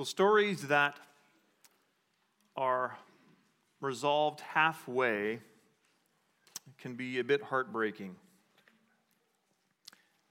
[0.00, 0.98] Well, stories that
[2.56, 2.96] are
[3.82, 5.40] resolved halfway
[6.78, 8.16] can be a bit heartbreaking.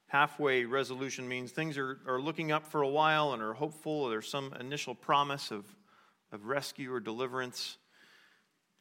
[0.08, 4.10] Halfway resolution means things are, are looking up for a while and are hopeful.
[4.10, 5.66] There's some initial promise of,
[6.32, 7.78] of rescue or deliverance,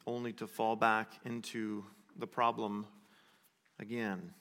[0.07, 1.85] only to fall back into
[2.17, 2.87] the problem
[3.79, 4.33] again.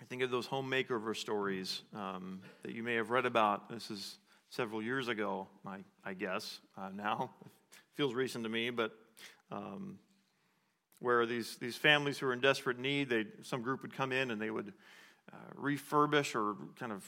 [0.00, 3.68] I think of those home makeover stories um, that you may have read about.
[3.68, 4.16] This is
[4.54, 7.30] several years ago, I, I guess, uh, now.
[7.94, 8.92] Feels recent to me, but
[9.50, 9.98] um,
[11.00, 14.30] where these, these families who are in desperate need, they, some group would come in
[14.30, 14.72] and they would
[15.32, 17.04] uh, refurbish or kind of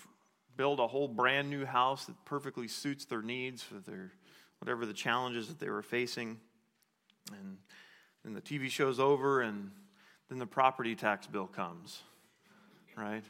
[0.56, 4.12] build a whole brand new house that perfectly suits their needs for their
[4.58, 6.38] whatever the challenges that they were facing.
[7.30, 7.58] And
[8.24, 9.70] then the TV show's over, and
[10.28, 12.02] then the property tax bill comes,
[12.96, 13.22] right?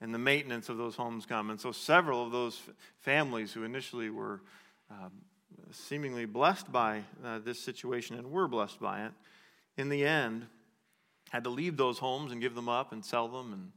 [0.00, 1.50] And the maintenance of those homes come.
[1.50, 2.60] And so several of those
[3.00, 4.40] families who initially were
[4.90, 5.08] uh,
[5.72, 9.12] seemingly blessed by uh, this situation and were blessed by it,
[9.76, 10.46] in the end,
[11.30, 13.72] had to leave those homes and give them up and sell them and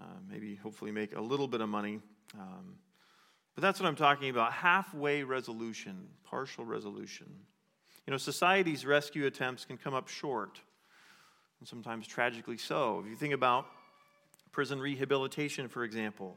[0.00, 2.00] uh, maybe hopefully make a little bit of money.
[2.38, 2.76] Um,
[3.54, 7.26] but that's what I'm talking about halfway resolution, partial resolution.
[8.06, 10.60] You know, society's rescue attempts can come up short,
[11.58, 13.00] and sometimes tragically so.
[13.04, 13.66] If you think about
[14.52, 16.36] prison rehabilitation, for example,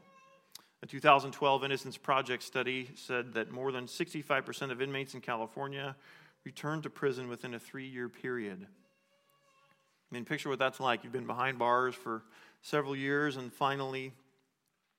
[0.82, 5.94] a 2012 Innocence Project study said that more than 65% of inmates in California
[6.44, 8.66] returned to prison within a three year period.
[10.12, 11.04] I mean, picture what that's like.
[11.04, 12.22] You've been behind bars for
[12.62, 14.12] several years, and finally,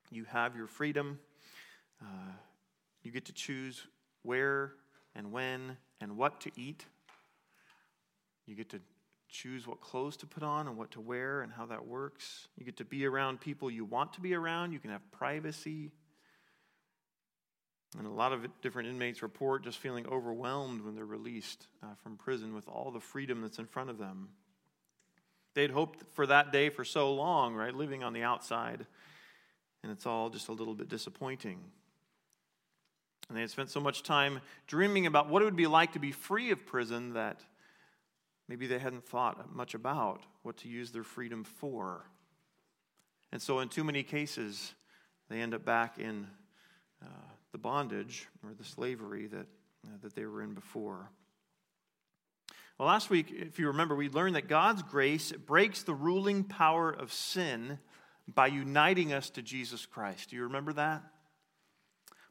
[0.10, 1.20] you have your freedom.
[2.02, 2.32] Uh,
[3.04, 3.86] you get to choose
[4.24, 4.74] where
[5.16, 6.86] and when and what to eat.
[8.46, 8.80] You get to
[9.34, 12.48] choose what clothes to put on and what to wear and how that works.
[12.56, 14.72] You get to be around people you want to be around.
[14.72, 15.92] You can have privacy.
[17.98, 22.16] And a lot of different inmates report just feeling overwhelmed when they're released uh, from
[22.16, 24.30] prison with all the freedom that's in front of them.
[25.56, 27.74] They'd hoped for that day for so long, right?
[27.74, 28.86] Living on the outside.
[29.82, 31.60] And it's all just a little bit disappointing.
[33.30, 36.00] And they had spent so much time dreaming about what it would be like to
[36.00, 37.40] be free of prison that
[38.48, 42.06] maybe they hadn't thought much about what to use their freedom for.
[43.32, 44.74] And so, in too many cases,
[45.30, 46.28] they end up back in
[47.02, 47.08] uh,
[47.52, 49.48] the bondage or the slavery that,
[49.86, 51.10] uh, that they were in before.
[52.78, 56.90] Well, last week, if you remember, we learned that God's grace breaks the ruling power
[56.90, 57.80] of sin
[58.28, 60.30] by uniting us to Jesus Christ.
[60.30, 61.04] Do you remember that?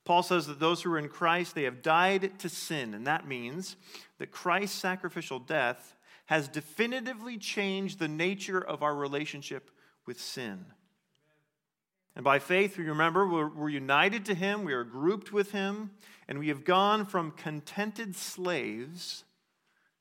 [0.04, 3.26] Paul says that those who are in Christ, they have died to sin, and that
[3.26, 3.76] means
[4.18, 5.96] that Christ's sacrificial death
[6.32, 9.70] has definitively changed the nature of our relationship
[10.06, 10.64] with sin.
[12.16, 15.90] And by faith, we remember we're, we're, united to Him, we are grouped with Him,
[16.26, 19.24] and we have gone from contented slaves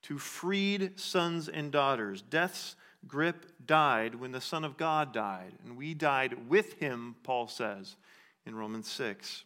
[0.04, 2.22] to freed sons and daughters.
[2.22, 7.50] Death's grip died when the Son of God died, and we died with him, Paul
[7.50, 7.98] says
[8.46, 9.44] in Romans 6.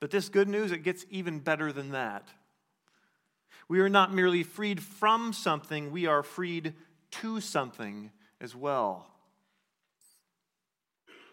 [0.00, 2.26] But this good news, it gets even better than that.
[3.68, 6.74] We are not merely freed from something, we are freed
[7.12, 9.06] to something as well.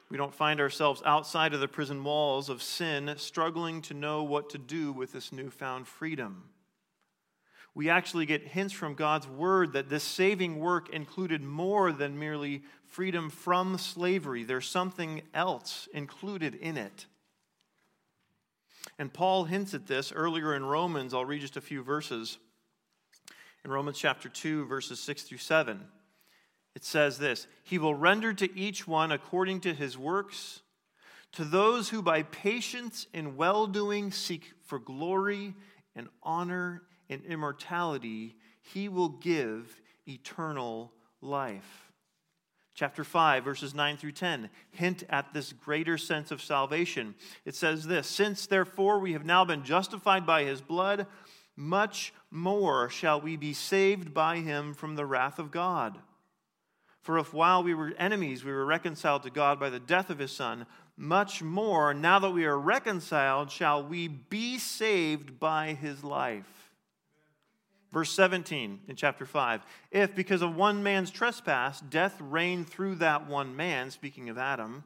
[0.09, 4.49] We don't find ourselves outside of the prison walls of sin, struggling to know what
[4.51, 6.49] to do with this newfound freedom
[7.75, 12.63] we actually get hints from God's word that this saving work included more than merely
[12.87, 14.45] freedom from slavery.
[14.45, 17.05] There's something else included in it.
[18.97, 21.13] And Paul hints at this earlier in Romans.
[21.13, 22.37] I'll read just a few verses.
[23.63, 25.81] In Romans chapter 2, verses 6 through 7,
[26.75, 30.61] it says this He will render to each one according to his works.
[31.33, 35.53] To those who by patience and well doing seek for glory
[35.95, 41.84] and honor and immortality, he will give eternal life.
[42.75, 47.15] Chapter 5, verses 9 through 10 hint at this greater sense of salvation.
[47.45, 51.07] It says this Since therefore we have now been justified by his blood,
[51.55, 55.97] much more shall we be saved by him from the wrath of God.
[57.01, 60.19] For if while we were enemies we were reconciled to God by the death of
[60.19, 60.65] his Son,
[60.97, 66.54] much more, now that we are reconciled, shall we be saved by his life.
[67.95, 73.25] Verse 17 in chapter 5 If because of one man's trespass death reigned through that
[73.25, 74.83] one man, speaking of Adam,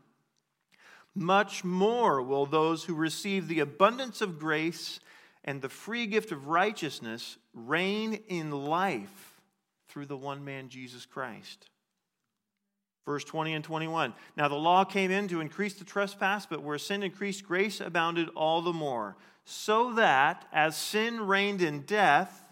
[1.16, 5.00] much more will those who receive the abundance of grace
[5.44, 9.42] and the free gift of righteousness reign in life
[9.88, 11.68] through the one man, Jesus Christ.
[13.08, 14.14] Verse 20 and 21.
[14.38, 18.30] Now the law came in to increase the trespass, but where sin increased, grace abounded
[18.36, 22.46] all the more so that, as sin reigned in death,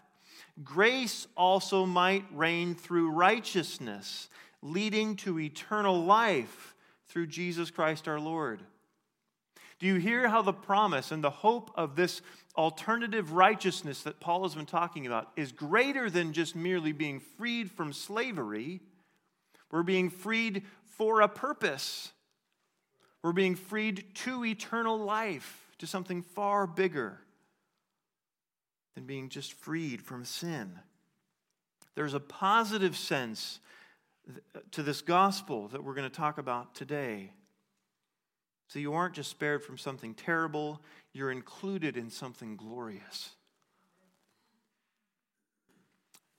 [0.63, 4.30] grace also might reign through righteousness,
[4.62, 6.75] leading to eternal life
[7.07, 8.62] through Jesus Christ our Lord.
[9.80, 12.21] Do you hear how the promise and the hope of this
[12.56, 17.69] alternative righteousness that Paul has been talking about is greater than just merely being freed
[17.69, 18.81] from slavery?
[19.69, 22.12] We're being freed for a purpose.
[23.21, 27.19] We're being freed to eternal life, to something far bigger
[28.97, 30.71] than being just freed from sin.
[31.94, 33.59] There's a positive sense
[34.71, 37.29] to this gospel that we're going to talk about today.
[38.69, 40.81] So you aren't just spared from something terrible,
[41.13, 43.35] you're included in something glorious.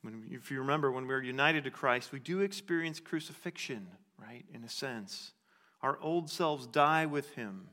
[0.02, 3.86] When, if you remember, when we're united to Christ, we do experience crucifixion,
[4.20, 5.30] right, in a sense.
[5.80, 7.68] Our old selves die with him.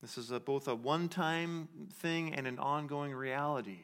[0.00, 3.80] This is a, both a one time thing and an ongoing reality.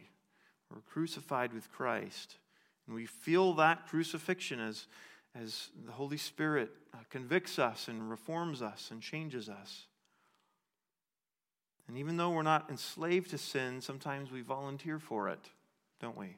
[0.71, 2.37] We're crucified with Christ.
[2.87, 4.87] And we feel that crucifixion as,
[5.35, 9.87] as the Holy Spirit uh, convicts us and reforms us and changes us.
[11.89, 15.51] And even though we're not enslaved to sin, sometimes we volunteer for it,
[16.01, 16.37] don't we?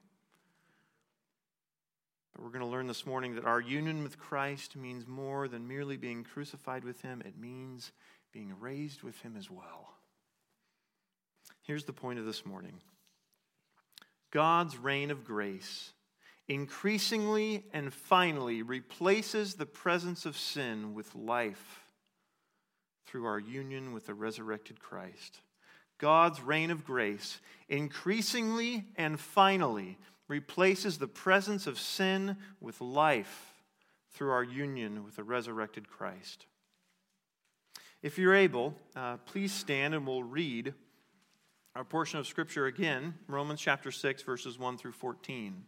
[2.34, 5.66] But we're going to learn this morning that our union with Christ means more than
[5.66, 7.92] merely being crucified with Him, it means
[8.32, 9.94] being raised with him as well.
[11.62, 12.80] Here's the point of this morning
[14.30, 15.92] God's reign of grace
[16.48, 21.82] increasingly and finally replaces the presence of sin with life
[23.06, 25.40] through our union with the resurrected Christ.
[25.98, 29.98] God's reign of grace increasingly and finally
[30.28, 33.54] replaces the presence of sin with life
[34.12, 36.46] through our union with the resurrected Christ.
[38.00, 40.72] If you're able, uh, please stand and we'll read
[41.74, 45.64] our portion of Scripture again, Romans chapter 6, verses 1 through 14.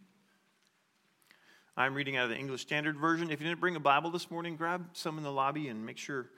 [1.75, 3.31] I'm reading out of the English Standard Version.
[3.31, 5.97] If you didn't bring a Bible this morning, grab some in the lobby and make
[5.97, 6.29] sure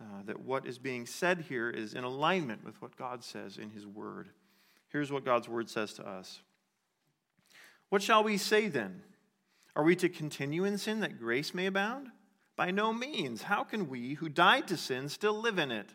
[0.00, 3.70] uh, that what is being said here is in alignment with what God says in
[3.70, 4.30] His Word.
[4.88, 6.40] Here's what God's Word says to us
[7.88, 9.02] What shall we say then?
[9.76, 12.08] Are we to continue in sin that grace may abound?
[12.56, 13.42] By no means.
[13.42, 15.90] How can we who died to sin still live in it?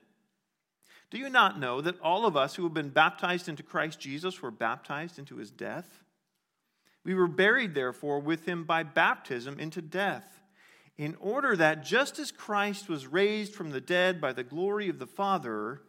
[1.09, 4.41] Do you not know that all of us who have been baptized into Christ Jesus
[4.41, 6.03] were baptized into his death?
[7.03, 10.41] We were buried, therefore, with him by baptism into death,
[10.97, 14.99] in order that just as Christ was raised from the dead by the glory of
[14.99, 15.81] the Father,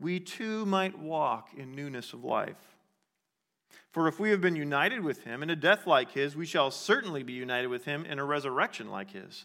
[0.00, 2.76] we too might walk in newness of life.
[3.92, 6.70] For if we have been united with him in a death like his, we shall
[6.70, 9.44] certainly be united with him in a resurrection like his.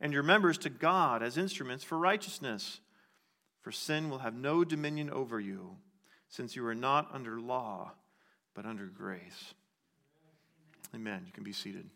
[0.00, 2.80] and your members to God as instruments for righteousness.
[3.62, 5.76] For sin will have no dominion over you,
[6.28, 7.92] since you are not under law,
[8.54, 9.54] but under grace.
[10.94, 11.22] Amen.
[11.26, 11.88] You can be seated.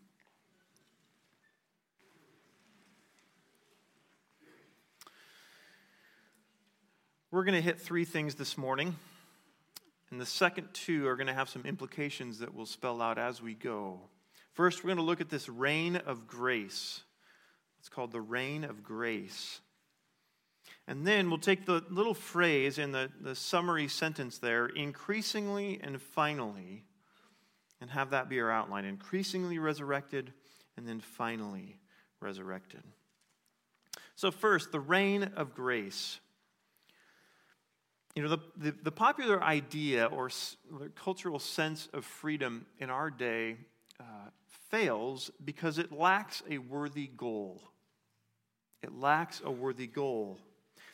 [7.30, 8.97] We're going to hit three things this morning.
[10.11, 13.40] And the second two are going to have some implications that we'll spell out as
[13.40, 14.00] we go.
[14.52, 17.02] First, we're going to look at this reign of grace.
[17.80, 19.60] It's called the reign of grace.
[20.87, 26.00] And then we'll take the little phrase in the, the summary sentence there, increasingly and
[26.00, 26.84] finally,
[27.80, 28.84] and have that be our outline.
[28.84, 30.32] Increasingly resurrected,
[30.76, 31.78] and then finally
[32.20, 32.82] resurrected.
[34.14, 36.20] So, first, the reign of grace.
[38.14, 40.28] You know, the, the, the popular idea or
[40.96, 43.56] cultural sense of freedom in our day
[43.99, 44.28] uh,
[44.70, 47.60] fails because it lacks a worthy goal.
[48.82, 50.38] It lacks a worthy goal.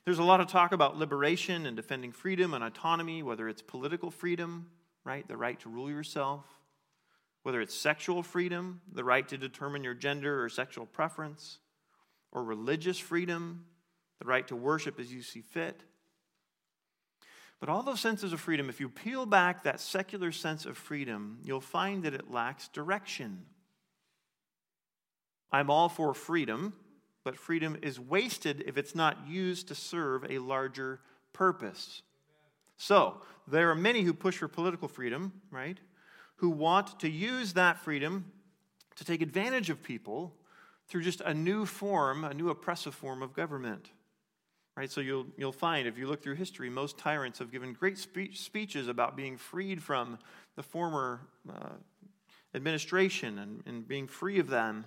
[0.04, 4.11] There's a lot of talk about liberation and defending freedom and autonomy, whether it's political
[4.11, 4.66] freedom,
[5.04, 5.26] right?
[5.26, 6.45] The right to rule yourself,
[7.42, 11.59] whether it's sexual freedom, the right to determine your gender or sexual preference,
[12.33, 13.66] or religious freedom,
[14.21, 15.80] the right to worship as you see fit.
[17.59, 21.38] But all those senses of freedom, if you peel back that secular sense of freedom,
[21.42, 23.47] you'll find that it lacks direction.
[25.53, 26.75] I'm all for freedom,
[27.25, 31.00] but freedom is wasted if it's not used to serve a larger
[31.33, 32.03] purpose.
[32.76, 35.79] So, there are many who push for political freedom, right?
[36.37, 38.33] Who want to use that freedom
[38.97, 40.35] to take advantage of people
[40.88, 43.91] through just a new form, a new oppressive form of government.
[44.76, 44.91] Right?
[44.91, 48.43] So you'll, you'll find, if you look through history, most tyrants have given great speech,
[48.43, 50.19] speeches about being freed from
[50.55, 51.71] the former uh,
[52.55, 54.85] administration and, and being free of them,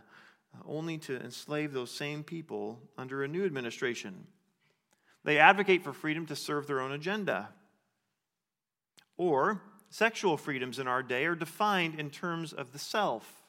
[0.53, 4.25] Uh, only to enslave those same people under a new administration.
[5.24, 7.50] They advocate for freedom to serve their own agenda.
[9.18, 13.44] Or sexual freedoms in our day are defined in terms of the self.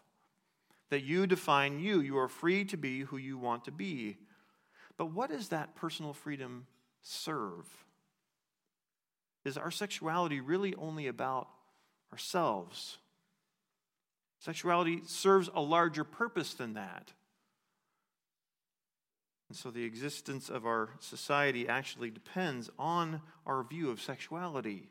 [0.90, 2.00] That you define you.
[2.00, 4.18] You are free to be who you want to be.
[4.96, 6.66] But what does that personal freedom
[7.00, 7.66] serve?
[9.44, 11.48] Is our sexuality really only about
[12.12, 12.98] ourselves?
[14.40, 17.12] Sexuality serves a larger purpose than that.
[19.48, 24.88] And so the existence of our society actually depends on our view of sexuality.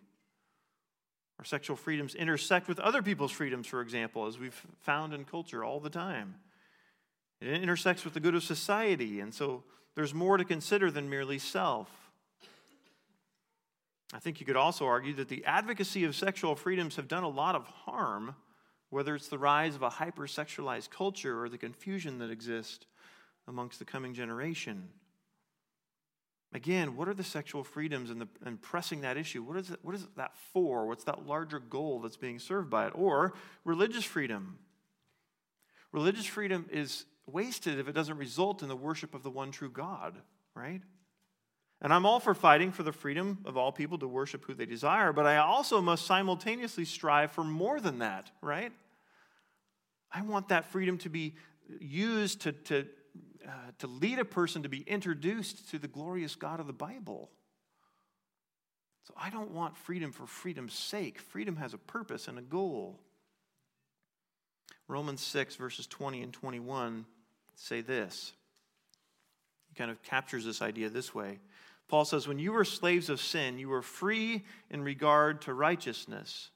[1.39, 5.63] Our sexual freedoms intersect with other people's freedoms, for example, as we've found in culture
[5.63, 6.36] all the time.
[7.39, 9.22] It intersects with the good of society.
[9.22, 9.63] And so
[9.96, 11.89] there's more to consider than merely self.
[14.13, 17.29] I think you could also argue that the advocacy of sexual freedoms have done a
[17.29, 18.36] lot of harm,
[18.89, 22.86] whether it's the rise of a hypersexualized culture or the confusion that exists
[23.48, 24.89] amongst the coming generation.
[26.51, 29.43] Again, what are the sexual freedoms and, the, and pressing that issue?
[29.43, 30.88] What is, it, what is that for?
[30.88, 32.93] What's that larger goal that's being served by it?
[32.96, 33.34] Or
[33.65, 34.58] religious freedom.
[35.91, 39.69] Religious freedom is wasted if it doesn't result in the worship of the one true
[39.69, 40.15] God,
[40.55, 40.81] right?
[41.82, 44.66] And I'm all for fighting for the freedom of all people to worship who they
[44.66, 48.74] desire, but I also must simultaneously strive for more than that, right?
[50.12, 51.36] I want that freedom to be
[51.80, 52.86] used to, to,
[53.48, 57.30] uh, to lead a person to be introduced to the glorious God of the Bible.
[59.08, 61.20] So I don't want freedom for freedom's sake.
[61.20, 63.00] Freedom has a purpose and a goal.
[64.88, 67.06] Romans 6, verses 20 and 21
[67.56, 68.34] say this.
[69.70, 71.40] He kind of captures this idea this way.
[71.89, 76.51] Paul says, When you were slaves of sin, you were free in regard to righteousness.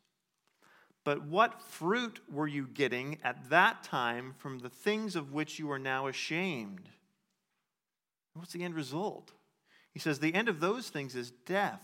[1.04, 5.70] But what fruit were you getting at that time from the things of which you
[5.72, 6.88] are now ashamed?
[8.36, 9.32] What's the end result?
[9.92, 11.84] He says, The end of those things is death.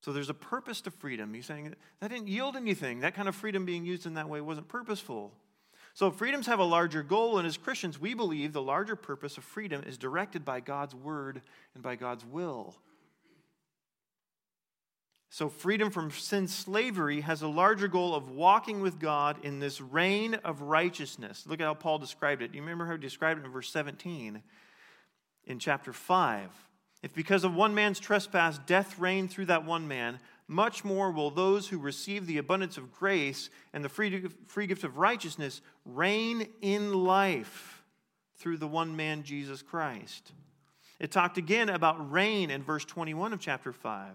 [0.00, 1.32] So there's a purpose to freedom.
[1.34, 3.00] He's saying that didn't yield anything.
[3.00, 5.32] That kind of freedom being used in that way wasn't purposeful.
[5.94, 9.44] So freedoms have a larger goal, and as Christians, we believe the larger purpose of
[9.44, 11.40] freedom is directed by God's word
[11.74, 12.74] and by God's will.
[15.30, 19.80] So, freedom from sin slavery has a larger goal of walking with God in this
[19.80, 21.44] reign of righteousness.
[21.46, 22.54] Look at how Paul described it.
[22.54, 24.42] You remember how he described it in verse 17
[25.46, 26.50] in chapter 5.
[27.02, 31.30] If because of one man's trespass death reigned through that one man, much more will
[31.30, 36.48] those who receive the abundance of grace and the free, free gift of righteousness reign
[36.60, 37.82] in life
[38.36, 40.32] through the one man, Jesus Christ.
[41.00, 44.12] It talked again about reign in verse 21 of chapter 5.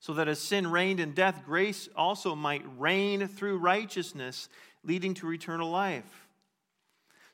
[0.00, 4.48] So that as sin reigned in death, grace also might reign through righteousness,
[4.82, 6.28] leading to eternal life.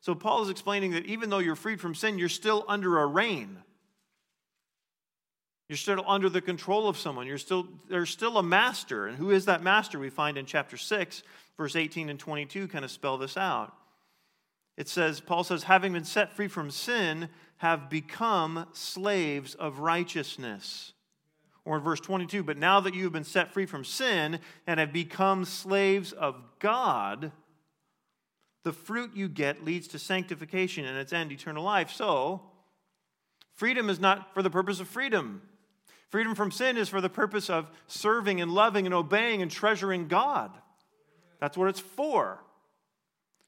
[0.01, 3.07] So Paul is explaining that even though you're freed from sin, you're still under a
[3.07, 3.59] reign.
[5.71, 7.29] You're still under the control of someone.
[7.29, 9.07] You're still, there's still a master.
[9.07, 10.01] And who is that master?
[10.01, 11.23] We find in chapter 6,
[11.57, 13.73] verse 18 and 22 kind of spell this out.
[14.77, 20.93] It says, Paul says, having been set free from sin, have become slaves of righteousness.
[21.65, 24.81] Or in verse 22, but now that you have been set free from sin and
[24.81, 27.31] have become slaves of God,
[28.65, 31.93] the fruit you get leads to sanctification and its end, eternal life.
[31.93, 32.43] So,
[33.55, 35.43] freedom is not for the purpose of freedom.
[36.11, 40.09] Freedom from sin is for the purpose of serving and loving and obeying and treasuring
[40.09, 40.51] God.
[41.41, 42.43] That's what it's for.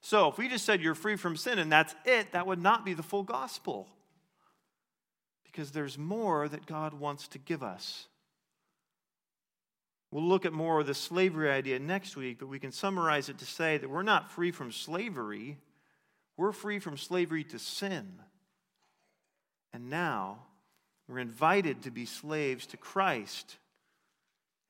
[0.01, 2.83] So, if we just said you're free from sin and that's it, that would not
[2.85, 3.87] be the full gospel.
[5.45, 8.07] Because there's more that God wants to give us.
[10.09, 13.39] We'll look at more of the slavery idea next week, but we can summarize it
[13.39, 15.57] to say that we're not free from slavery,
[16.37, 18.19] we're free from slavery to sin.
[19.73, 20.39] And now,
[21.07, 23.57] we're invited to be slaves to Christ.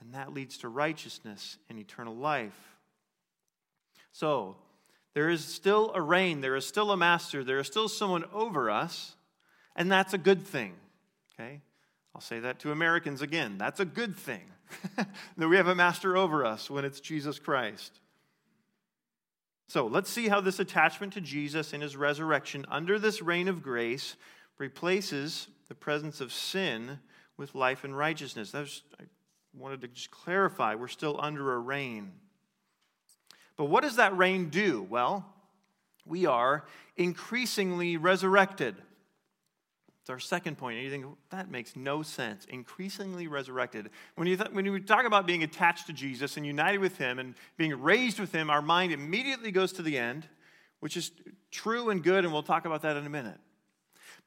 [0.02, 2.75] and that leads to righteousness and eternal life.
[4.12, 4.58] So,
[5.13, 8.70] there is still a reign, there is still a master, there is still someone over
[8.70, 9.16] us,
[9.75, 10.74] and that's a good thing.
[11.34, 11.62] Okay?
[12.13, 13.58] I'll say that to Americans again.
[13.58, 14.44] That's a good thing
[15.38, 18.00] that we have a master over us when it's Jesus Christ.
[19.68, 23.63] So let's see how this attachment to Jesus and his resurrection under this reign of
[23.63, 24.16] grace
[24.60, 27.00] replaces the presence of sin
[27.36, 28.53] with life and righteousness.
[28.53, 29.06] Was, I
[29.58, 32.12] wanted to just clarify we're still under a reign.
[33.58, 34.86] But what does that reign do?
[34.88, 35.25] Well,
[36.06, 36.65] we are
[36.96, 38.75] increasingly resurrected.
[40.01, 40.75] It's our second point.
[40.75, 42.46] And you think, that makes no sense.
[42.46, 43.89] Increasingly resurrected.
[44.13, 47.18] When you, th- when you talk about being attached to Jesus and united with Him
[47.18, 50.27] and being raised with Him, our mind immediately goes to the end,
[50.82, 51.10] which is
[51.50, 53.39] true and good, and we'll talk about that in a minute.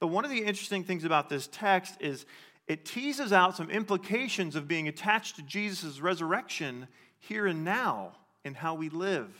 [0.00, 2.26] But one of the interesting things about this text is
[2.66, 6.88] it teases out some implications of being attached to Jesus' resurrection
[7.18, 8.12] here and now
[8.44, 9.30] in how we live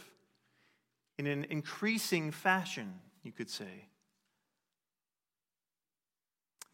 [1.19, 3.89] in an increasing fashion, you could say.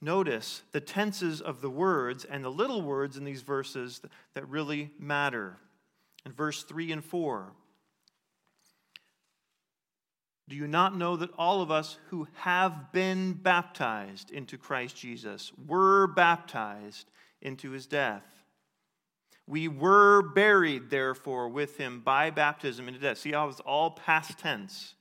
[0.00, 4.00] Notice the tenses of the words and the little words in these verses
[4.34, 5.56] that really matter.
[6.26, 7.52] In verse 3 and 4,
[10.52, 15.50] do you not know that all of us who have been baptized into Christ Jesus
[15.66, 18.22] were baptized into his death?
[19.46, 23.16] We were buried, therefore, with him by baptism into death.
[23.16, 24.94] See how it's all past tense.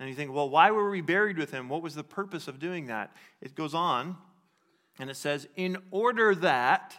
[0.00, 1.68] And you think, well, why were we buried with him?
[1.68, 3.14] What was the purpose of doing that?
[3.42, 4.16] It goes on
[4.98, 6.94] and it says, in order that,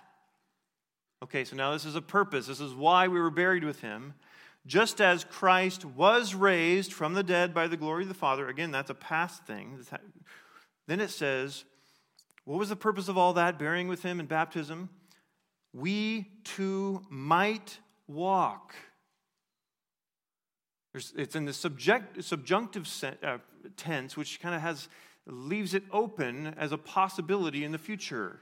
[1.24, 2.46] okay, so now this is a purpose.
[2.46, 4.14] This is why we were buried with him.
[4.66, 8.72] Just as Christ was raised from the dead by the glory of the Father, again,
[8.72, 9.80] that's a past thing.
[10.88, 11.66] Then it says,
[12.46, 14.90] what was the purpose of all that, burying with him in baptism?
[15.74, 18.74] We too might walk
[20.94, 22.88] it's in the subject, subjunctive
[23.24, 23.40] uh,
[23.78, 24.90] tense, which kind of has
[25.26, 28.40] leaves it open as a possibility in the future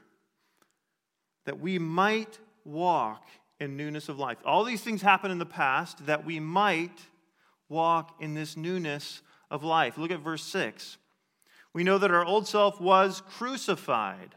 [1.46, 3.24] that we might walk
[3.62, 4.38] in newness of life.
[4.44, 7.00] All these things happen in the past that we might
[7.68, 9.96] walk in this newness of life.
[9.96, 10.98] Look at verse 6.
[11.72, 14.34] We know that our old self was crucified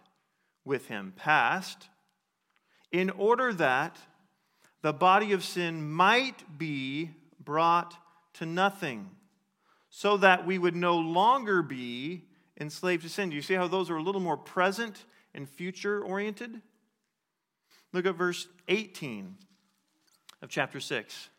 [0.64, 1.90] with him, past,
[2.92, 3.98] in order that
[4.84, 7.10] the body of sin might be
[7.44, 7.96] brought
[8.36, 9.10] to nothing,
[9.90, 12.26] so that we would no longer be
[12.60, 13.30] enslaved to sin.
[13.30, 16.62] Do you see how those are a little more present and future oriented?
[17.96, 19.38] Look at verse 18
[20.42, 21.30] of chapter 6.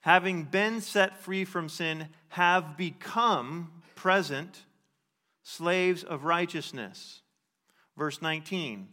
[0.00, 4.64] Having been set free from sin, have become present
[5.44, 7.20] slaves of righteousness.
[7.96, 8.88] Verse 19.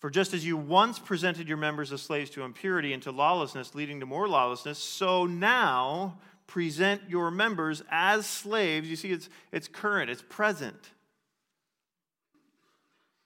[0.00, 3.76] For just as you once presented your members as slaves to impurity and to lawlessness,
[3.76, 6.18] leading to more lawlessness, so now
[6.48, 8.90] present your members as slaves.
[8.90, 10.90] You see, it's, it's current, it's present.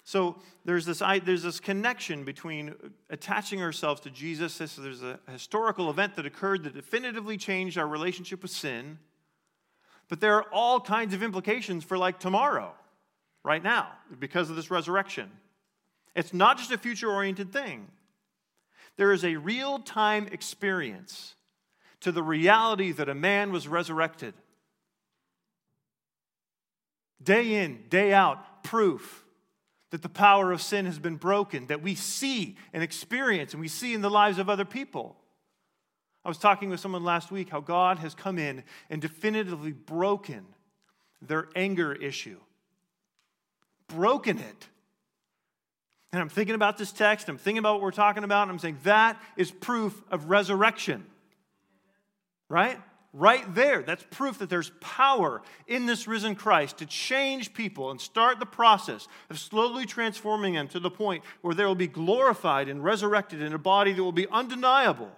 [0.04, 2.74] So there's this, there's this connection between
[3.08, 4.58] attaching ourselves to Jesus.
[4.58, 8.98] This, there's a historical event that occurred that definitively changed our relationship with sin.
[10.08, 12.72] But there are all kinds of implications for like tomorrow,
[13.44, 13.88] right now,
[14.18, 15.30] because of this resurrection.
[16.14, 17.86] It's not just a future oriented thing.
[18.96, 21.34] There is a real time experience
[22.00, 24.34] to the reality that a man was resurrected.
[27.22, 29.21] Day in, day out, proof
[29.92, 33.68] that the power of sin has been broken, that we see and experience and we
[33.68, 35.16] see in the lives of other people.
[36.24, 40.44] I was talking with someone last week how God has come in and definitively broken
[41.20, 42.38] their anger issue,
[43.88, 44.68] broken it
[46.12, 48.58] and I'm thinking about this text, I'm thinking about what we're talking about, and I'm
[48.58, 51.06] saying that is proof of resurrection.
[52.50, 52.78] Right?
[53.14, 53.82] Right there.
[53.82, 58.46] That's proof that there's power in this risen Christ to change people and start the
[58.46, 63.42] process of slowly transforming them to the point where they will be glorified and resurrected
[63.42, 65.10] in a body that will be undeniable.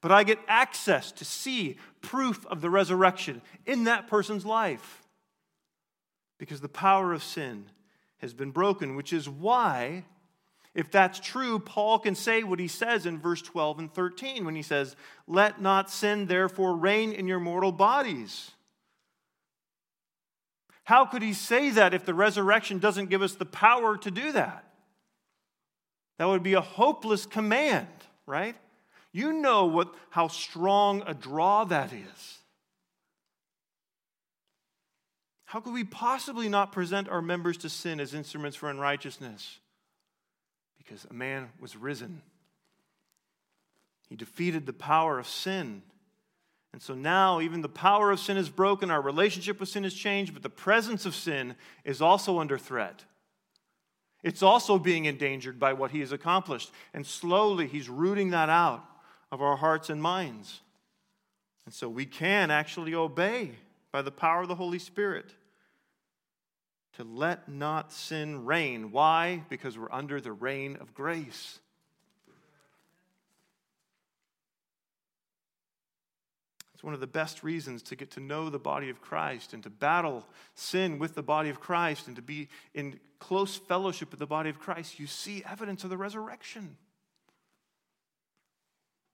[0.00, 5.02] But I get access to see proof of the resurrection in that person's life
[6.38, 7.66] because the power of sin
[8.18, 10.04] has been broken, which is why,
[10.74, 14.54] if that's true, Paul can say what he says in verse 12 and 13 when
[14.54, 14.94] he says,
[15.26, 18.52] Let not sin therefore reign in your mortal bodies.
[20.84, 24.32] How could he say that if the resurrection doesn't give us the power to do
[24.32, 24.64] that?
[26.18, 27.88] That would be a hopeless command,
[28.26, 28.54] right?
[29.12, 32.38] You know what, how strong a draw that is.
[35.46, 39.58] How could we possibly not present our members to sin as instruments for unrighteousness?
[40.90, 42.20] Because a man was risen.
[44.08, 45.82] He defeated the power of sin.
[46.72, 49.94] And so now, even the power of sin is broken, our relationship with sin has
[49.94, 53.04] changed, but the presence of sin is also under threat.
[54.24, 56.72] It's also being endangered by what he has accomplished.
[56.92, 58.84] And slowly, he's rooting that out
[59.30, 60.60] of our hearts and minds.
[61.66, 63.52] And so we can actually obey
[63.92, 65.36] by the power of the Holy Spirit
[66.96, 68.90] to let not sin reign.
[68.92, 69.42] Why?
[69.48, 71.60] Because we're under the reign of grace.
[76.80, 79.62] It's one of the best reasons to get to know the body of Christ and
[79.64, 84.18] to battle sin with the body of Christ and to be in close fellowship with
[84.18, 84.98] the body of Christ.
[84.98, 86.78] You see evidence of the resurrection.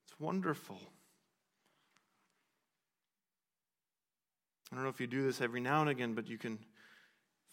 [0.07, 0.81] It's wonderful.
[4.71, 6.61] I don't know if you do this every now and again, but you can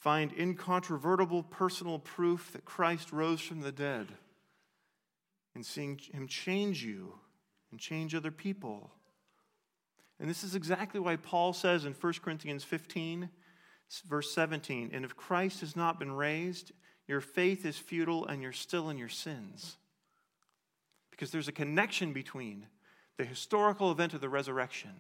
[0.04, 4.08] find incontrovertible personal proof that Christ rose from the dead
[5.56, 7.14] and seeing him change you
[7.72, 8.92] and change other people.
[10.20, 13.30] And this is exactly why Paul says in 1 Corinthians 15,
[14.06, 16.74] verse 17, and if Christ has not been raised,
[17.08, 19.78] your faith is futile and you're still in your sins.
[21.12, 22.68] Because there's a connection between
[23.16, 24.92] the historical event of the resurrection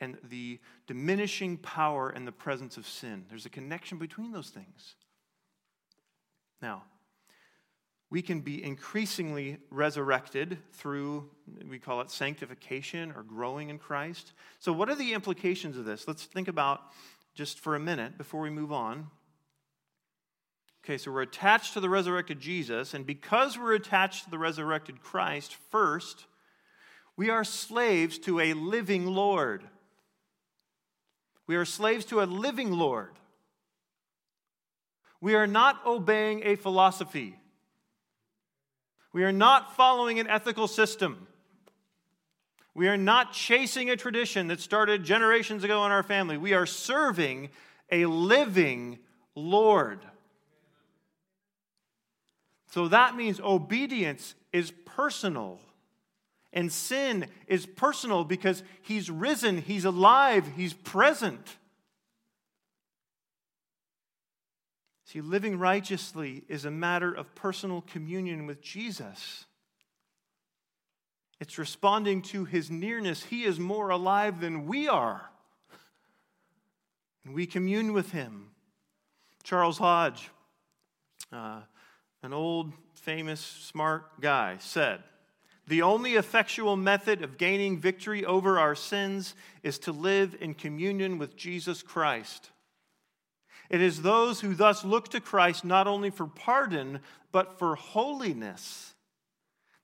[0.00, 3.24] and the diminishing power and the presence of sin.
[3.28, 4.96] There's a connection between those things.
[6.60, 6.84] Now,
[8.10, 11.28] we can be increasingly resurrected through,
[11.68, 14.32] we call it sanctification or growing in Christ.
[14.60, 16.06] So, what are the implications of this?
[16.06, 16.80] Let's think about
[17.34, 19.08] just for a minute before we move on.
[20.84, 25.02] Okay, so we're attached to the resurrected Jesus, and because we're attached to the resurrected
[25.02, 26.26] Christ, first,
[27.16, 29.64] we are slaves to a living Lord.
[31.46, 33.12] We are slaves to a living Lord.
[35.20, 37.36] We are not obeying a philosophy.
[39.12, 41.26] We are not following an ethical system.
[42.74, 46.36] We are not chasing a tradition that started generations ago in our family.
[46.36, 47.50] We are serving
[47.92, 48.98] a living
[49.34, 50.00] Lord.
[52.72, 55.60] So that means obedience is personal.
[56.54, 61.56] And sin is personal because he's risen, he's alive, he's present.
[65.04, 69.46] See, living righteously is a matter of personal communion with Jesus.
[71.40, 73.24] It's responding to his nearness.
[73.24, 75.28] He is more alive than we are.
[77.24, 78.50] And we commune with him.
[79.42, 80.30] Charles Hodge,
[81.32, 81.62] uh,
[82.22, 85.02] an old, famous, smart guy, said,
[85.66, 91.16] The only effectual method of gaining victory over our sins is to live in communion
[91.18, 92.50] with Jesus Christ.
[93.70, 97.00] It is those who thus look to Christ not only for pardon,
[97.32, 98.94] but for holiness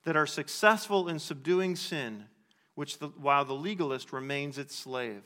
[0.03, 2.25] that are successful in subduing sin,
[2.75, 5.23] which the, while the legalist remains its slave.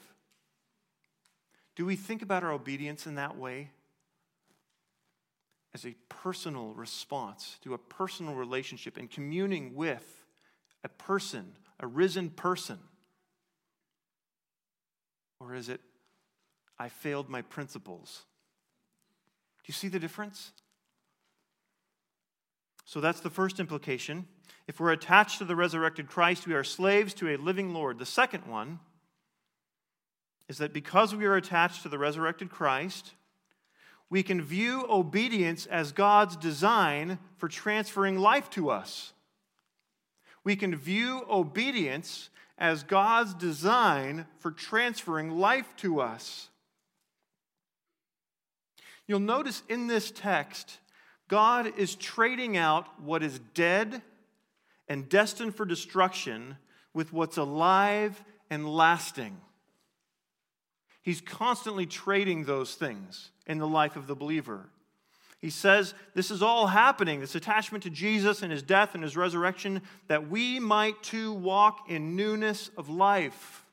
[1.75, 3.71] Do we think about our obedience in that way?
[5.73, 10.24] As a personal response to a personal relationship and communing with
[10.85, 12.77] a person, a risen person?
[15.41, 15.81] Or is it,
[16.79, 18.21] I failed my principles?
[19.63, 20.51] Do you see the difference?
[22.85, 24.27] So that's the first implication.
[24.67, 27.97] If we're attached to the resurrected Christ, we are slaves to a living Lord.
[27.97, 28.79] The second one
[30.47, 33.13] is that because we are attached to the resurrected Christ,
[34.11, 39.13] we can view obedience as God's design for transferring life to us.
[40.45, 46.47] We can view obedience as God's design for transferring life to us.
[49.07, 50.79] You'll notice in this text,
[51.27, 54.01] God is trading out what is dead
[54.87, 56.57] and destined for destruction
[56.93, 59.37] with what's alive and lasting.
[61.01, 64.69] He's constantly trading those things in the life of the believer.
[65.45, 69.15] He says this is all happening, this attachment to Jesus and his death and his
[69.15, 73.63] resurrection, that we might too walk in newness of life.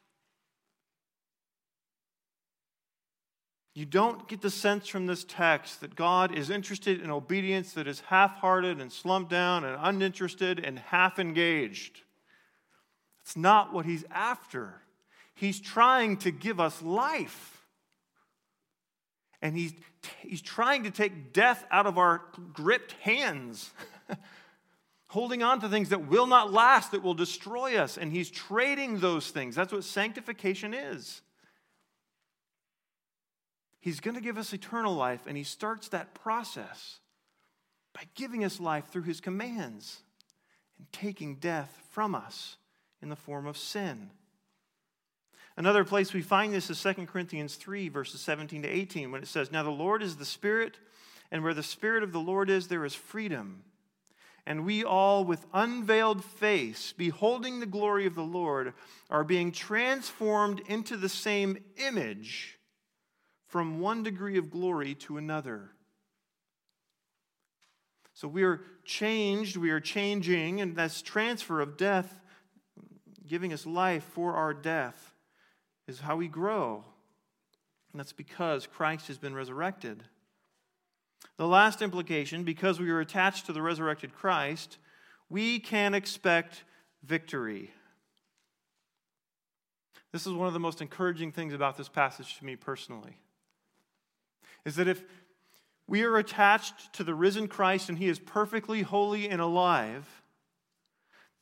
[3.74, 7.86] You don't get the sense from this text that God is interested in obedience that
[7.86, 12.02] is half hearted and slumped down and uninterested and half engaged.
[13.22, 14.74] It's not what He's after.
[15.34, 17.61] He's trying to give us life.
[19.42, 19.74] And He's,
[20.20, 22.22] he's trying to take death out of our
[22.54, 23.70] gripped hands,
[25.08, 27.98] holding on to things that will not last, that will destroy us.
[27.98, 29.54] And He's trading those things.
[29.54, 31.20] That's what sanctification is.
[33.80, 37.00] He's going to give us eternal life, and He starts that process
[37.92, 40.00] by giving us life through his commands
[40.78, 42.56] and taking death from us
[43.00, 44.10] in the form of sin.
[45.56, 49.28] Another place we find this is 2 Corinthians 3, verses 17 to 18, when it
[49.28, 50.78] says, Now the Lord is the Spirit,
[51.30, 53.64] and where the Spirit of the Lord is, there is freedom.
[54.46, 58.74] And we all, with unveiled face, beholding the glory of the Lord,
[59.08, 62.58] are being transformed into the same image
[63.46, 65.70] from one degree of glory to another.
[68.14, 72.20] So we are changed, we are changing, and that's transfer of death,
[73.26, 75.11] giving us life for our death,
[75.92, 76.84] is how we grow.
[77.92, 80.02] And that's because Christ has been resurrected.
[81.36, 84.78] The last implication, because we are attached to the resurrected Christ,
[85.28, 86.64] we can expect
[87.04, 87.70] victory.
[90.12, 93.16] This is one of the most encouraging things about this passage to me personally.
[94.64, 95.02] Is that if
[95.86, 100.21] we are attached to the risen Christ and he is perfectly holy and alive,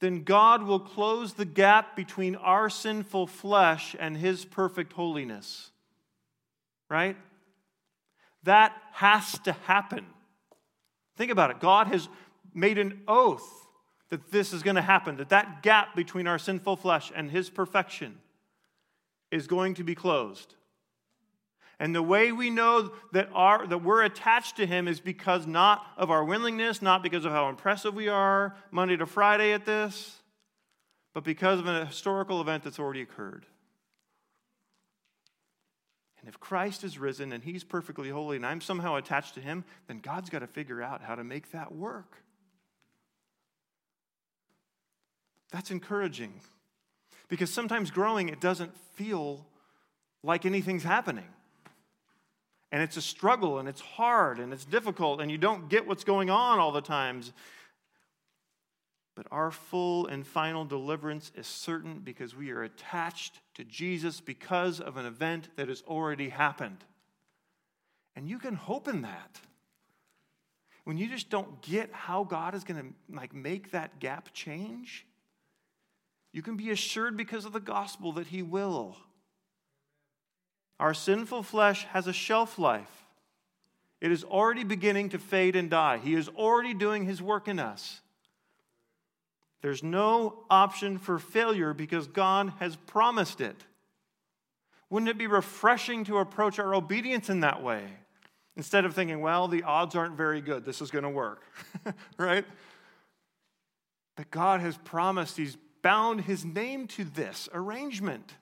[0.01, 5.71] then God will close the gap between our sinful flesh and his perfect holiness.
[6.89, 7.17] Right?
[8.43, 10.07] That has to happen.
[11.17, 11.61] Think about it.
[11.61, 12.09] God has
[12.55, 13.67] made an oath
[14.09, 17.49] that this is going to happen, that that gap between our sinful flesh and his
[17.51, 18.19] perfection
[19.31, 20.55] is going to be closed.
[21.81, 25.85] And the way we know that, our, that we're attached to him is because not
[25.97, 30.19] of our willingness, not because of how impressive we are Monday to Friday at this,
[31.15, 33.47] but because of a historical event that's already occurred.
[36.21, 39.65] And if Christ is risen and he's perfectly holy and I'm somehow attached to him,
[39.89, 42.19] then God's got to figure out how to make that work.
[45.51, 46.35] That's encouraging.
[47.29, 49.47] Because sometimes growing, it doesn't feel
[50.23, 51.25] like anything's happening.
[52.73, 56.05] And it's a struggle and it's hard and it's difficult and you don't get what's
[56.05, 57.33] going on all the times.
[59.17, 64.81] But our full and final deliverance is certain because we are attached to Jesus because
[64.81, 66.85] of an event that has already happened.
[68.15, 69.41] And you can hope in that.
[70.85, 75.07] When you just don't get how God is going to like make that gap change,
[76.33, 78.97] you can be assured because of the gospel that he will.
[80.81, 83.05] Our sinful flesh has a shelf life.
[84.01, 85.99] It is already beginning to fade and die.
[85.99, 88.01] He is already doing his work in us.
[89.61, 93.57] There's no option for failure because God has promised it.
[94.89, 97.85] Wouldn't it be refreshing to approach our obedience in that way?
[98.57, 101.43] Instead of thinking, well, the odds aren't very good, this is going to work,
[102.17, 102.47] right?
[104.17, 108.33] But God has promised, He's bound His name to this arrangement.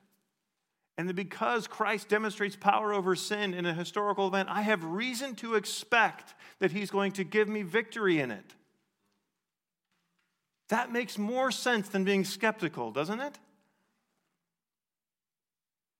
[0.98, 5.36] And that because Christ demonstrates power over sin in a historical event, I have reason
[5.36, 8.54] to expect that He's going to give me victory in it.
[10.70, 13.38] That makes more sense than being skeptical, doesn't it?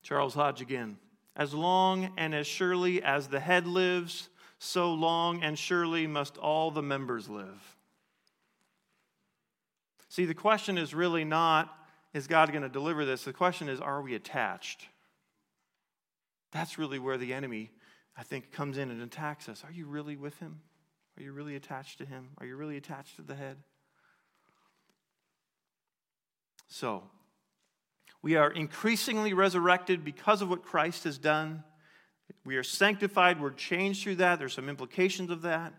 [0.02, 0.98] Charles Hodge again.
[1.36, 6.72] As long and as surely as the head lives, so long and surely must all
[6.72, 7.76] the members live.
[10.08, 11.72] See, the question is really not,
[12.14, 13.24] is God going to deliver this?
[13.24, 14.86] The question is, are we attached?
[16.52, 17.70] That's really where the enemy,
[18.16, 19.62] I think, comes in and attacks us.
[19.64, 20.60] Are you really with him?
[21.18, 22.28] Are you really attached to him?
[22.38, 23.56] Are you really attached to the head?
[26.68, 27.02] So,
[28.22, 31.64] we are increasingly resurrected because of what Christ has done.
[32.44, 34.38] We are sanctified, we're changed through that.
[34.38, 35.72] There's some implications of that.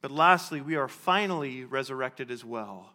[0.00, 2.92] But lastly, we are finally resurrected as well.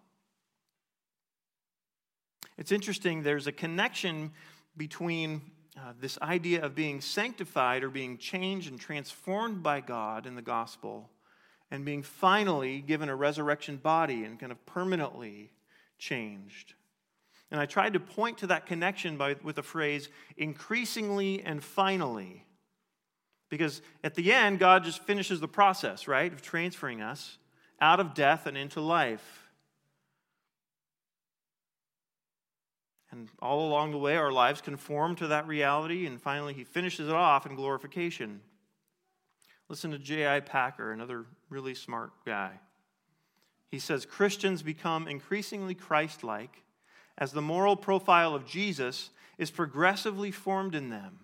[2.60, 4.32] It's interesting, there's a connection
[4.76, 5.42] between
[5.78, 10.42] uh, this idea of being sanctified or being changed and transformed by God in the
[10.42, 11.10] gospel
[11.72, 15.54] and being finally given a resurrection body and kind of permanently
[15.98, 16.74] changed.
[17.50, 22.46] And I tried to point to that connection by, with the phrase increasingly and finally.
[23.50, 27.38] Because at the end, God just finishes the process, right, of transferring us
[27.80, 29.49] out of death and into life.
[33.12, 37.10] And all along the way, our lives conform to that reality, and finally, He finishes
[37.10, 38.42] it off in glorification.
[39.68, 40.42] Listen to J.I.
[40.42, 42.60] Packer, another really smart guy.
[43.70, 46.64] He says Christians become increasingly Christ like
[47.18, 51.20] as the moral profile of Jesus is progressively formed in them.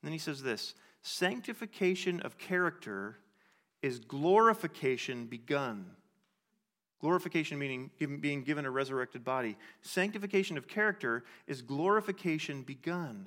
[0.00, 3.18] And then he says this sanctification of character
[3.82, 5.86] is glorification begun.
[7.00, 9.56] Glorification meaning being given a resurrected body.
[9.80, 13.26] Sanctification of character is glorification begun.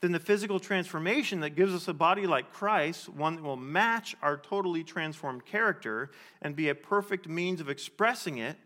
[0.00, 4.14] then the physical transformation that gives us a body like Christ, one that will match
[4.20, 6.10] our totally transformed character
[6.42, 8.56] and be a perfect means of expressing it,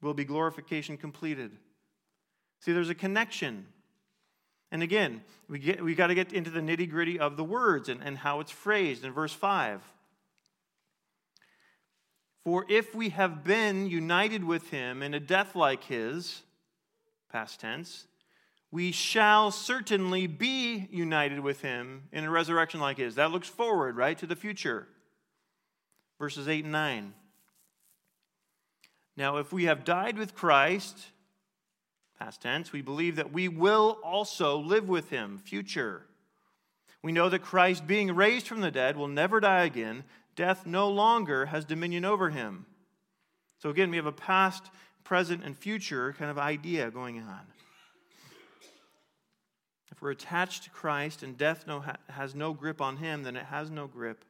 [0.00, 1.50] will be glorification completed.
[2.60, 3.66] See, there's a connection.
[4.70, 7.90] And again, we, get, we got to get into the nitty gritty of the words
[7.90, 9.82] and, and how it's phrased in verse 5.
[12.46, 16.42] For if we have been united with him in a death like his,
[17.28, 18.06] past tense,
[18.70, 23.16] we shall certainly be united with him in a resurrection like his.
[23.16, 24.86] That looks forward, right, to the future.
[26.20, 27.14] Verses 8 and 9.
[29.16, 30.96] Now, if we have died with Christ,
[32.16, 36.06] past tense, we believe that we will also live with him, future.
[37.02, 40.04] We know that Christ, being raised from the dead, will never die again.
[40.36, 42.66] Death no longer has dominion over him.
[43.58, 44.70] So, again, we have a past,
[45.02, 47.40] present, and future kind of idea going on.
[49.90, 53.46] If we're attached to Christ and death no, has no grip on him, then it
[53.46, 54.26] has no grip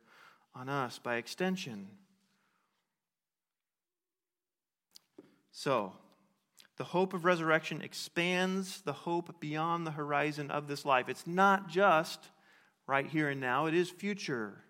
[0.55, 1.89] on us by extension.
[5.51, 5.93] So,
[6.77, 11.09] the hope of resurrection expands the hope beyond the horizon of this life.
[11.09, 12.21] It's not just
[12.87, 14.66] right here and now, it is future.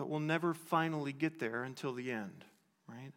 [0.00, 2.46] But we'll never finally get there until the end,
[2.88, 3.12] right?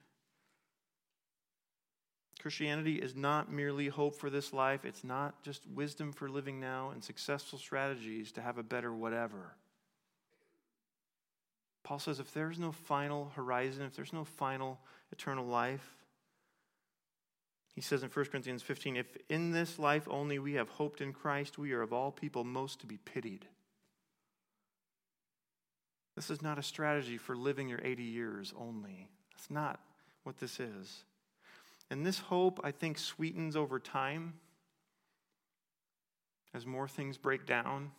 [2.41, 6.89] Christianity is not merely hope for this life, it's not just wisdom for living now
[6.89, 9.53] and successful strategies to have a better whatever.
[11.83, 14.77] Paul says if there's no final horizon, if there's no final
[15.09, 15.89] eternal life,
[17.73, 21.13] he says in 1 Corinthians 15, if in this life only we have hoped in
[21.13, 23.47] Christ, we are of all people most to be pitied.
[26.15, 29.07] This is not a strategy for living your 80 years only.
[29.31, 29.79] That's not
[30.23, 31.03] what this is.
[31.89, 34.33] And this hope, I think, sweetens over time
[36.53, 37.91] as more things break down.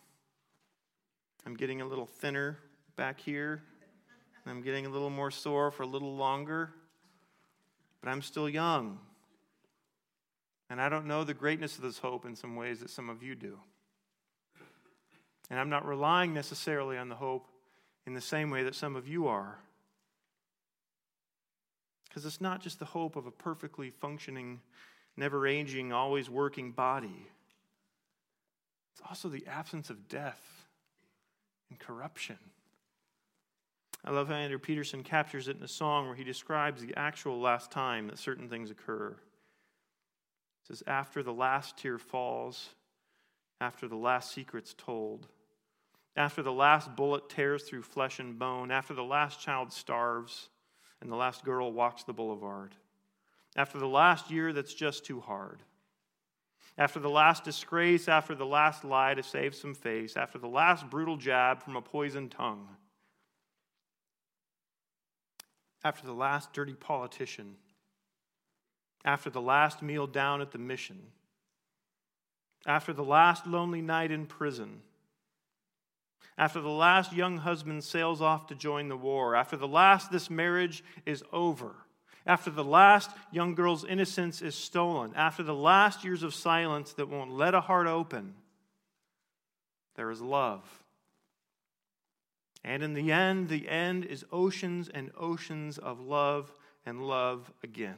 [1.45, 2.57] I'm getting a little thinner
[2.95, 3.61] back here.
[4.47, 6.71] I'm getting a little more sore for a little longer,
[8.01, 8.99] but I'm still young.
[10.69, 13.23] And I don't know the greatness of this hope in some ways that some of
[13.23, 13.59] you do.
[15.49, 17.47] And I'm not relying necessarily on the hope
[18.05, 19.57] in the same way that some of you are.
[22.07, 24.61] Because it's not just the hope of a perfectly functioning,
[25.17, 27.27] never aging, always working body,
[28.93, 30.39] it's also the absence of death
[31.69, 32.37] and corruption.
[34.05, 37.41] I love how Andrew Peterson captures it in a song where he describes the actual
[37.41, 39.09] last time that certain things occur.
[39.09, 42.69] It says, After the last tear falls,
[43.59, 45.27] after the last secret's told,
[46.15, 50.49] after the last bullet tears through flesh and bone, after the last child starves,
[51.01, 52.75] and the last girl walks the boulevard,
[53.55, 55.61] after the last year that's just too hard,
[56.77, 60.89] after the last disgrace, after the last lie to save some face, after the last
[60.89, 62.67] brutal jab from a poisoned tongue
[65.85, 67.55] after the last dirty politician,
[69.05, 70.99] after the last meal down at the mission,
[72.65, 74.81] after the last lonely night in prison,
[76.37, 80.29] after the last young husband sails off to join the war, after the last this
[80.29, 81.75] marriage is over,
[82.25, 87.09] after the last young girl's innocence is stolen, after the last years of silence that
[87.09, 88.33] won't let a heart open,
[89.95, 90.63] there is love.
[92.63, 96.51] And in the end, the end is oceans and oceans of love
[96.85, 97.97] and love again.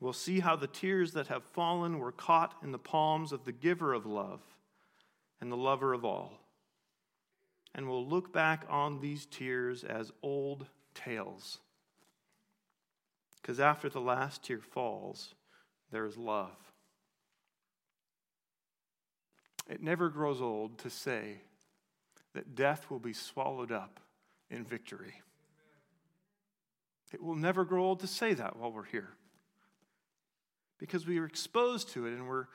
[0.00, 3.52] We'll see how the tears that have fallen were caught in the palms of the
[3.52, 4.40] giver of love
[5.40, 6.32] and the lover of all.
[7.74, 11.58] And we'll look back on these tears as old tales.
[13.40, 15.34] Because after the last tear falls,
[15.90, 16.56] there is love.
[19.68, 21.42] It never grows old to say,
[22.34, 24.00] that death will be swallowed up
[24.50, 25.14] in victory.
[27.12, 29.10] It will never grow old to say that while we're here.
[30.78, 32.46] Because we are exposed to it and we're,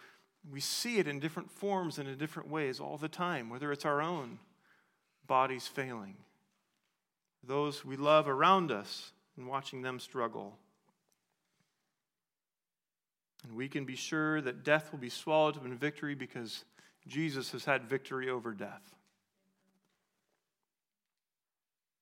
[0.50, 3.86] we see it in different forms and in different ways all the time, whether it's
[3.86, 4.40] our own
[5.28, 6.16] bodies failing,
[7.44, 10.58] those we love around us and watching them struggle.
[13.44, 16.64] And we can be sure that death will be swallowed up in victory because
[17.08, 18.96] Jesus has had victory over death.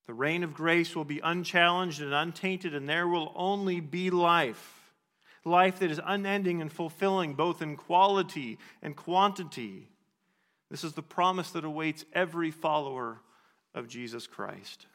[0.08, 4.94] The reign of grace will be unchallenged and untainted, and there will only be life.
[5.46, 9.88] Life that is unending and fulfilling, both in quality and quantity.
[10.72, 13.20] This is the promise that awaits every follower
[13.76, 14.88] of Jesus Christ.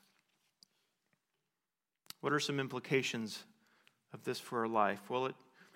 [2.23, 3.45] What are some implications
[4.15, 5.11] of this for our life?
[5.11, 5.35] Well, it,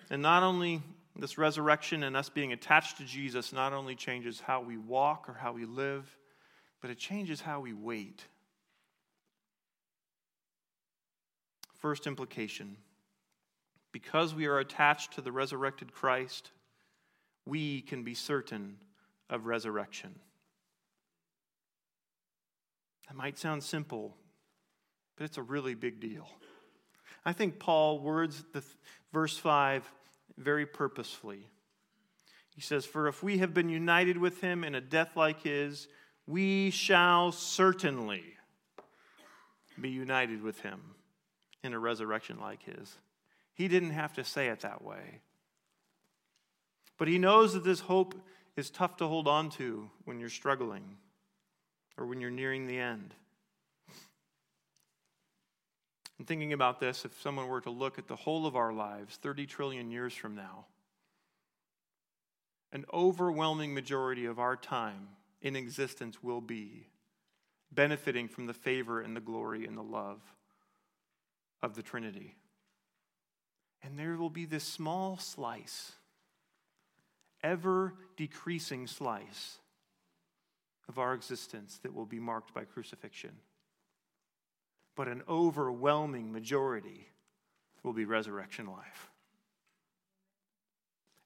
[0.09, 0.81] it not only
[1.15, 5.33] this resurrection and us being attached to Jesus not only changes how we walk or
[5.33, 6.17] how we live,
[6.81, 8.25] but it changes how we wait.
[11.77, 12.75] First implication
[13.91, 16.49] because we are attached to the resurrected Christ,
[17.45, 18.77] we can be certain
[19.31, 20.13] of resurrection.
[23.07, 24.15] That might sound simple,
[25.17, 26.27] but it's a really big deal.
[27.25, 28.73] I think Paul words the th-
[29.11, 29.89] verse 5
[30.37, 31.47] very purposefully.
[32.55, 35.87] He says, For if we have been united with him in a death like his,
[36.27, 38.23] we shall certainly
[39.79, 40.81] be united with him
[41.63, 42.97] in a resurrection like his.
[43.53, 45.21] He didn't have to say it that way.
[46.97, 48.15] But he knows that this hope
[48.55, 50.97] is tough to hold on to when you're struggling
[51.97, 53.13] or when you're nearing the end.
[56.17, 59.15] And thinking about this, if someone were to look at the whole of our lives
[59.15, 60.65] 30 trillion years from now,
[62.71, 65.09] an overwhelming majority of our time
[65.41, 66.87] in existence will be
[67.71, 70.21] benefiting from the favor and the glory and the love
[71.61, 72.35] of the Trinity.
[73.83, 75.93] And there will be this small slice,
[77.43, 79.57] ever decreasing slice
[80.87, 83.31] of our existence that will be marked by crucifixion
[84.95, 87.07] but an overwhelming majority
[87.83, 89.09] will be resurrection life.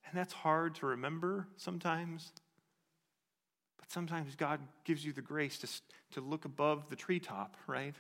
[0.07, 2.31] And that's hard to remember sometimes.
[3.77, 5.67] But sometimes God gives you the grace to,
[6.13, 7.95] to look above the treetop, right?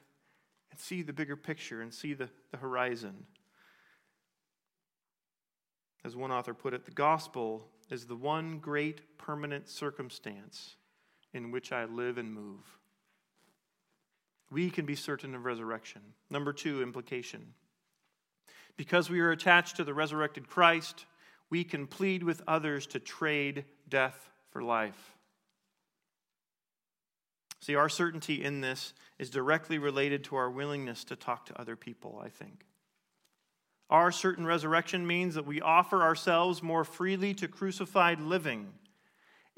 [0.71, 3.25] And see the bigger picture and see the, the horizon.
[6.05, 10.75] As one author put it, the gospel is the one great permanent circumstance
[11.33, 12.63] in which I live and move.
[14.51, 16.01] We can be certain of resurrection.
[16.29, 17.53] Number two, implication.
[18.77, 21.05] Because we are attached to the resurrected Christ,
[21.49, 25.15] we can plead with others to trade death for life.
[27.59, 31.75] See, our certainty in this is directly related to our willingness to talk to other
[31.75, 32.65] people, I think.
[33.89, 38.73] Our certain resurrection means that we offer ourselves more freely to crucified living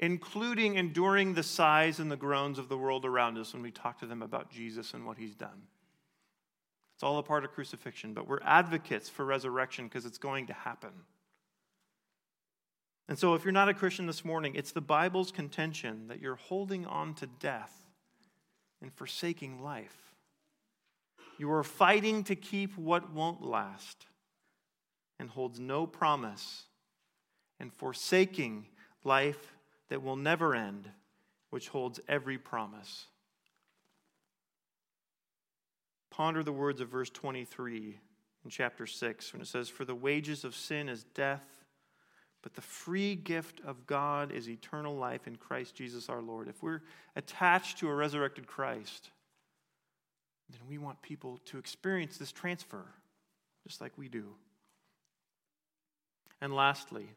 [0.00, 3.98] including enduring the sighs and the groans of the world around us when we talk
[3.98, 5.62] to them about Jesus and what he's done.
[6.94, 10.52] It's all a part of crucifixion, but we're advocates for resurrection because it's going to
[10.52, 10.90] happen.
[13.08, 16.36] And so, if you're not a Christian this morning, it's the Bible's contention that you're
[16.36, 17.72] holding on to death
[18.82, 20.14] and forsaking life.
[21.38, 24.06] You are fighting to keep what won't last
[25.18, 26.64] and holds no promise,
[27.58, 28.66] and forsaking
[29.04, 29.54] life
[29.88, 30.88] that will never end,
[31.50, 33.06] which holds every promise.
[36.10, 37.98] Ponder the words of verse 23
[38.44, 41.44] in chapter 6 when it says, For the wages of sin is death,
[42.42, 46.48] but the free gift of God is eternal life in Christ Jesus our Lord.
[46.48, 46.82] If we're
[47.16, 49.10] attached to a resurrected Christ,
[50.50, 52.86] then we want people to experience this transfer,
[53.66, 54.34] just like we do.
[56.40, 57.10] And lastly,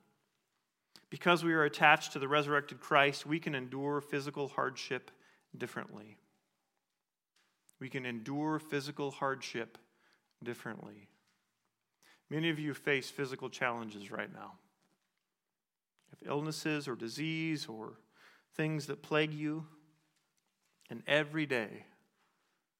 [1.10, 5.12] because we are attached to the resurrected Christ, we can endure physical hardship
[5.56, 6.18] differently.
[7.80, 9.78] We can endure physical hardship
[10.44, 11.08] differently.
[12.30, 14.54] Many of you face physical challenges right now.
[16.14, 17.94] If illnesses or disease or
[18.56, 19.66] things that plague you,
[20.90, 21.86] and every day,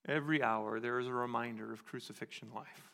[0.08, 2.91] every hour, there is a reminder of crucifixion life.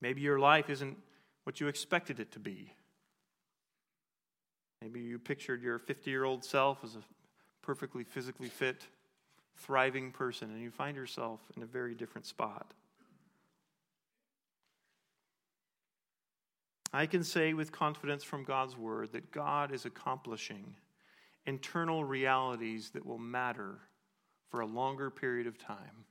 [0.00, 0.96] Maybe your life isn't
[1.44, 2.72] what you expected it to be.
[4.80, 7.00] Maybe you pictured your 50 year old self as a
[7.62, 8.86] perfectly physically fit,
[9.56, 12.72] thriving person, and you find yourself in a very different spot.
[16.92, 20.74] I can say with confidence from God's word that God is accomplishing
[21.44, 23.78] internal realities that will matter
[24.50, 26.04] for a longer period of time.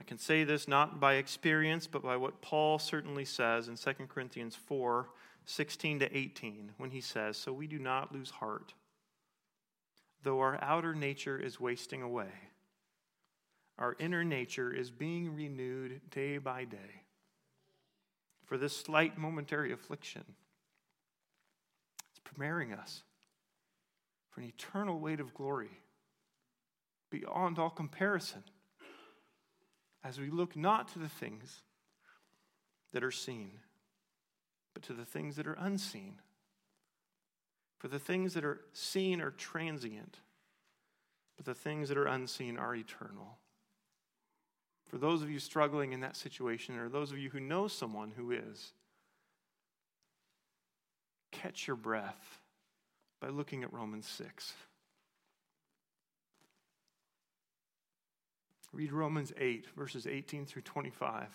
[0.00, 4.06] I can say this not by experience, but by what Paul certainly says in 2
[4.08, 5.08] Corinthians 4
[5.46, 8.74] 16 to 18, when he says, So we do not lose heart.
[10.22, 12.30] Though our outer nature is wasting away,
[13.78, 17.02] our inner nature is being renewed day by day.
[18.44, 20.24] For this slight momentary affliction,
[22.10, 23.02] it's preparing us
[24.30, 25.80] for an eternal weight of glory
[27.10, 28.44] beyond all comparison
[30.02, 31.62] as we look not to the things
[32.92, 33.50] that are seen,
[34.74, 36.14] but to the things that are unseen.
[37.78, 40.18] For the things that are seen are transient,
[41.36, 43.38] but the things that are unseen are eternal.
[44.88, 48.12] For those of you struggling in that situation, or those of you who know someone
[48.16, 48.72] who is,
[51.30, 52.40] catch your breath
[53.20, 54.52] by looking at Romans 6.
[58.72, 61.26] Read Romans 8, verses 18 through 25.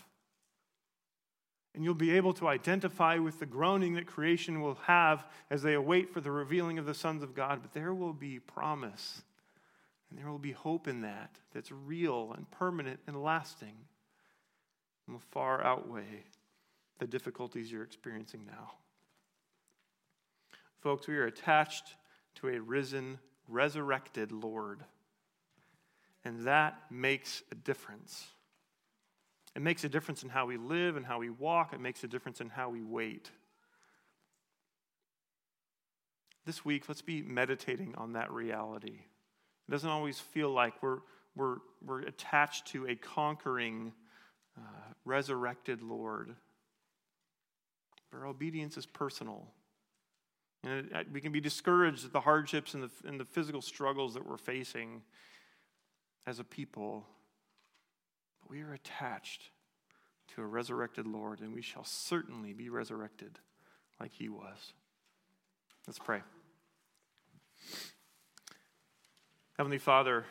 [1.73, 5.73] And you'll be able to identify with the groaning that creation will have as they
[5.73, 7.59] await for the revealing of the sons of God.
[7.61, 9.23] But there will be promise,
[10.09, 13.75] and there will be hope in that that's real and permanent and lasting,
[15.05, 16.23] and will far outweigh
[16.99, 18.71] the difficulties you're experiencing now.
[20.79, 21.95] Folks, we are attached
[22.35, 23.19] to a risen,
[23.49, 24.85] resurrected Lord.
[26.25, 28.25] And that makes a difference.
[29.55, 31.71] It makes a difference in how we live and how we walk.
[31.71, 33.29] It makes a difference in how we wait.
[36.45, 38.99] This week, let's be meditating on that reality.
[39.67, 40.99] It doesn't always feel like we're,
[41.35, 43.93] we're, we're attached to a conquering,
[44.57, 46.35] uh, resurrected Lord.
[48.11, 49.47] But our obedience is personal.
[50.63, 54.27] And we can be discouraged at the hardships and the, and the physical struggles that
[54.27, 55.01] we're facing
[56.25, 57.05] as a people.
[58.41, 59.49] But we are attached
[60.35, 63.39] to a resurrected Lord, and we shall certainly be resurrected
[63.99, 64.73] like he was.
[65.87, 66.21] Let's pray.
[69.57, 70.25] Heavenly Father,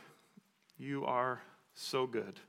[0.77, 1.41] you are
[1.75, 2.41] so good.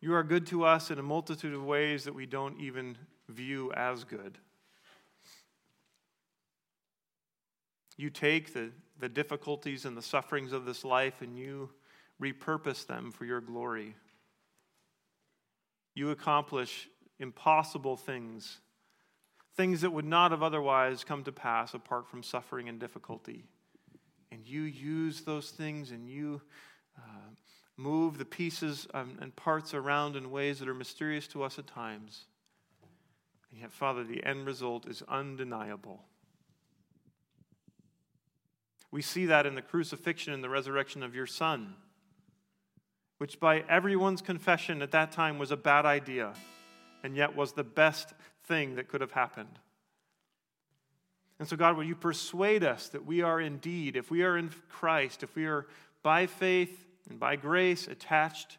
[0.00, 2.98] You are good to us in a multitude of ways that we don't even
[3.28, 4.38] view as good.
[7.96, 8.70] You take the,
[9.02, 11.68] the difficulties and the sufferings of this life and you
[12.22, 13.96] repurpose them for your glory.
[15.92, 16.88] You accomplish
[17.18, 18.60] impossible things,
[19.56, 23.42] things that would not have otherwise come to pass apart from suffering and difficulty.
[24.30, 26.40] And you use those things and you
[26.96, 27.34] uh,
[27.76, 32.26] move the pieces and parts around in ways that are mysterious to us at times.
[33.50, 36.04] And yet, Father, the end result is undeniable.
[38.92, 41.74] We see that in the crucifixion and the resurrection of your Son,
[43.18, 46.34] which by everyone's confession at that time was a bad idea,
[47.02, 48.12] and yet was the best
[48.44, 49.58] thing that could have happened.
[51.38, 54.50] And so, God, will you persuade us that we are indeed, if we are in
[54.68, 55.66] Christ, if we are
[56.02, 58.58] by faith and by grace attached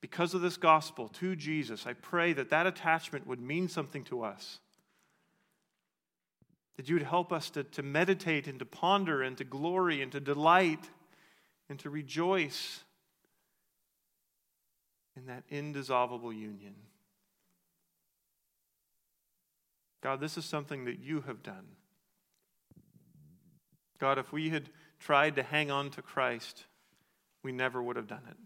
[0.00, 4.22] because of this gospel to Jesus, I pray that that attachment would mean something to
[4.22, 4.60] us
[6.76, 10.12] that you would help us to, to meditate and to ponder and to glory and
[10.12, 10.90] to delight
[11.68, 12.80] and to rejoice
[15.16, 16.74] in that indissoluble union.
[20.02, 21.66] God, this is something that you have done.
[24.00, 24.68] God, if we had
[24.98, 26.64] tried to hang on to Christ,
[27.42, 28.36] we never would have done it.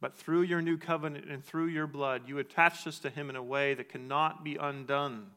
[0.00, 3.34] But through your new covenant and through your blood, you attached us to him in
[3.34, 5.32] a way that cannot be undone.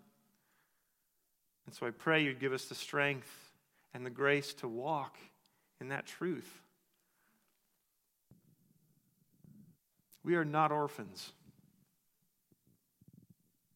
[1.65, 3.29] And so I pray you'd give us the strength
[3.93, 5.17] and the grace to walk
[5.79, 6.61] in that truth.
[10.23, 11.31] We are not orphans.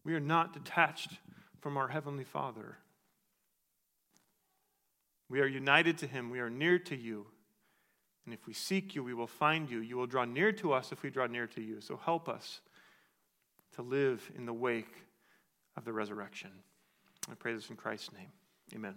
[0.03, 1.13] We are not detached
[1.61, 2.77] from our Heavenly Father.
[5.29, 6.29] We are united to Him.
[6.29, 7.25] We are near to you.
[8.25, 9.79] And if we seek you, we will find you.
[9.79, 11.81] You will draw near to us if we draw near to you.
[11.81, 12.61] So help us
[13.75, 14.93] to live in the wake
[15.75, 16.51] of the resurrection.
[17.30, 18.32] I pray this in Christ's name.
[18.73, 18.95] Amen.